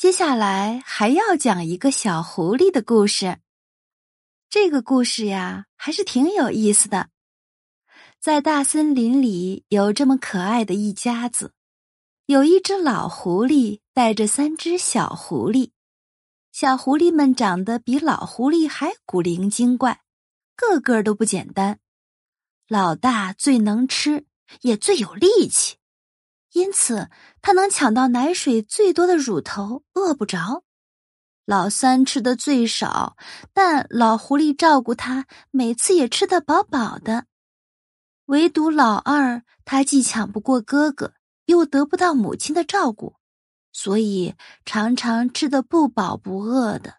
[0.00, 3.38] 接下来还要讲一个小狐狸的故事。
[4.48, 7.10] 这个故事呀，还是挺有意思的。
[8.18, 11.52] 在大森林里，有这么可爱的一家子，
[12.24, 15.72] 有一只老狐狸带着三只小狐狸。
[16.50, 20.00] 小狐狸们长得比老狐狸还古灵精怪，
[20.56, 21.78] 个个都不简单。
[22.68, 24.24] 老大最能吃，
[24.62, 25.76] 也最有力气，
[26.52, 27.08] 因此
[27.42, 30.64] 他能抢到奶水最多的乳头，饿不着。
[31.44, 33.16] 老三吃的最少，
[33.52, 37.26] 但老狐狸照顾他，每次也吃得饱饱的。
[38.26, 41.14] 唯独老二，他既抢不过哥哥，
[41.46, 43.16] 又得不到母亲的照顾。
[43.72, 46.96] 所以常常吃得不饱不饿的。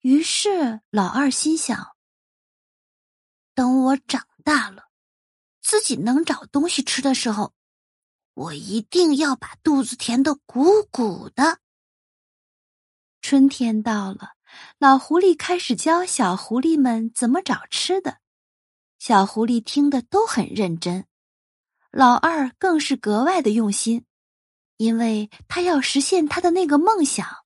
[0.00, 1.94] 于是老二心想：
[3.54, 4.88] 等我长大了，
[5.60, 7.54] 自己能找东西吃的时候，
[8.34, 11.58] 我一定要把肚子填得鼓鼓的。
[13.20, 14.32] 春天到了，
[14.78, 18.18] 老狐狸开始教小狐狸们怎么找吃的。
[18.98, 21.06] 小狐狸听得都很认真，
[21.90, 24.06] 老二更是格外的用心。
[24.78, 27.44] 因为他要实现他的那个梦想，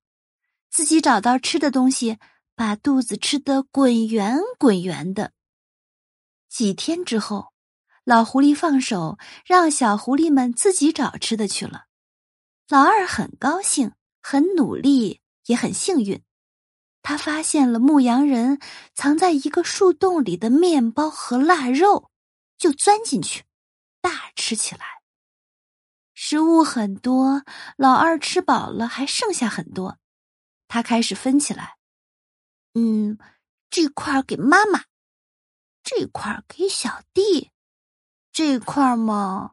[0.71, 2.19] 自己找到吃的东西，
[2.55, 5.33] 把肚子吃得滚圆滚圆的。
[6.49, 7.53] 几天之后，
[8.07, 11.87] 老狐狸放手，让小狐狸们自己找吃的去了。
[12.69, 16.23] 老二很高兴，很努力，也很幸运。
[17.03, 18.61] 他发现了牧羊人
[18.95, 22.13] 藏在一个树洞里的面包和腊肉，
[22.57, 23.43] 就钻进去，
[24.01, 25.03] 大吃起来。
[26.15, 27.43] 食物很多，
[27.77, 29.99] 老二吃饱了，还剩下很多。
[30.69, 31.77] 他开始分起来，
[32.75, 33.19] 嗯，
[33.69, 34.85] 这块给妈妈，
[35.83, 37.51] 这块给小弟，
[38.37, 39.53] 这块嘛。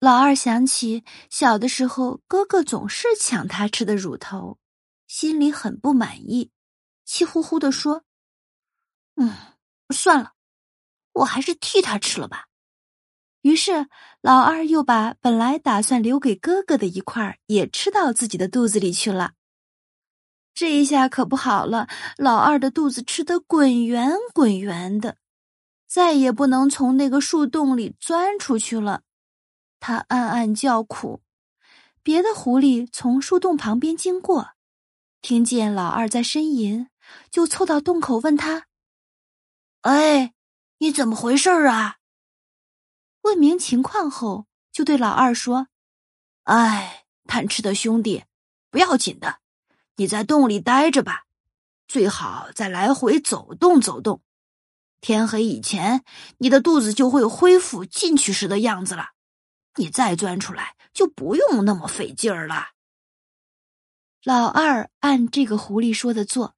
[0.00, 4.58] 老二想起小的时候，哥哥总是抢他吃的乳头，
[5.06, 6.50] 心里很不满意，
[7.04, 8.04] 气呼呼的说
[9.20, 9.36] ：“嗯，
[9.90, 10.32] 算了，
[11.12, 12.46] 我还是替他吃了吧。”
[13.42, 13.90] 于是，
[14.22, 19.34] 老二又把本来打算留给哥哥的一块也吃到自己的肚子里去了。
[20.54, 21.86] 这一下可不好了，
[22.16, 25.18] 老二的肚子吃得滚圆滚圆的，
[25.88, 29.02] 再也不能从那个树洞里钻出去了。
[29.80, 31.22] 他暗暗叫苦。
[32.02, 34.50] 别的狐狸从树洞旁边经过，
[35.20, 36.88] 听见老二在呻吟，
[37.30, 38.66] 就凑到洞口问他
[39.82, 40.32] ：“哎，
[40.78, 41.96] 你怎么回事啊？”
[43.22, 45.68] 问明情况后，就对老二说
[46.44, 48.24] ：“哎，贪吃的兄弟，
[48.70, 49.40] 不要紧的，
[49.96, 51.24] 你在洞里待着吧，
[51.86, 54.22] 最好再来回走动走动。
[55.00, 56.04] 天黑以前，
[56.38, 59.10] 你的肚子就会恢复进去时的样子了。
[59.76, 62.70] 你再钻出来，就不用那么费劲儿了。”
[64.24, 66.56] 老二按这个狐狸说的做，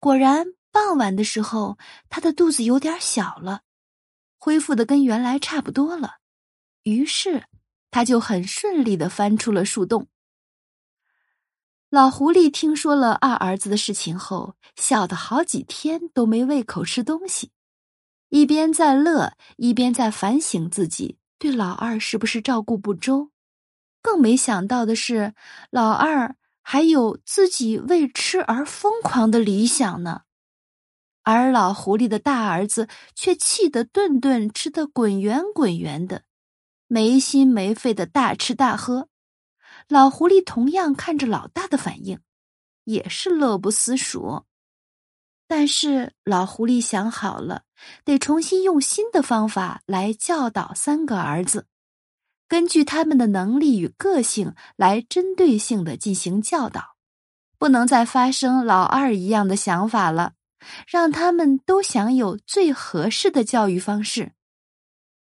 [0.00, 1.78] 果然傍晚的时候，
[2.08, 3.62] 他的肚子有点小了。
[4.36, 6.18] 恢复的跟原来差不多了，
[6.82, 7.46] 于是
[7.90, 10.08] 他就很顺利的翻出了树洞。
[11.88, 17.50] 老狐狸听说了二儿子的事情后，笑得好几天都没胃口吃东西，
[18.30, 23.30] 一边在乐，一边在反省自己对老二是不是照顾不周。
[24.02, 25.34] 更没想到的是，
[25.70, 30.22] 老二还有自己为吃而疯狂的理想呢。
[31.22, 36.22] 而老狐狸的大儿子却气得顿顿吃得滚圆滚圆的，
[36.86, 39.08] 没心没肺的大吃大喝。
[39.88, 42.20] 老狐狸同样看着老大的反应，
[42.84, 44.44] 也是乐不思蜀。
[45.48, 47.62] 但是老狐狸想好了，
[48.04, 51.66] 得重新用新的方法来教导三个儿子，
[52.46, 56.96] 根据他们的能力与个性来针对性的进行教导，
[57.58, 60.34] 不能再发生老二一样的想法了。
[60.88, 64.32] 让他们都享有最合适的教育方式，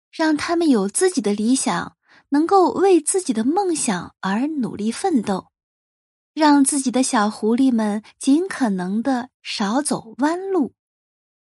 [0.10, 1.98] 让他们有自己的理想，
[2.30, 5.50] 能够为自己的梦想而努力奋斗，
[6.38, 10.76] 让自己的小狐狸们尽可能的少走弯路，